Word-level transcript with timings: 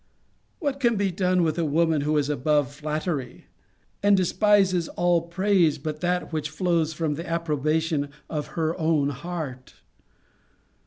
What 0.57 0.79
can 0.79 0.95
be 0.95 1.11
done 1.11 1.43
with 1.43 1.59
a 1.59 1.63
woman 1.63 2.01
who 2.01 2.17
is 2.17 2.27
above 2.27 2.73
flattery, 2.73 3.45
and 4.01 4.17
despises 4.17 4.89
all 4.89 5.21
praise 5.21 5.77
but 5.77 5.99
that 6.01 6.33
which 6.33 6.49
flows 6.49 6.91
from 6.91 7.13
the 7.13 7.29
approbation 7.29 8.09
of 8.27 8.47
her 8.57 8.75
own 8.79 9.09
heart? 9.09 9.75